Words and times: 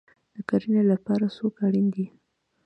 د 0.33 0.37
کرنې 0.49 0.83
لپاره 0.91 1.25
څوک 1.37 1.53
اړین 1.65 1.87
دی؟ 1.93 2.05